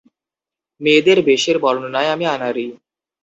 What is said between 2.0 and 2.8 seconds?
আমি আনাড়ি।